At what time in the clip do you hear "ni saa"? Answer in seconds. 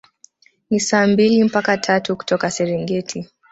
0.69-1.07